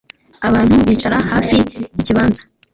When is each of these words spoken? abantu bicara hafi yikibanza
abantu 0.47 0.73
bicara 0.87 1.17
hafi 1.31 1.53
yikibanza 1.95 2.41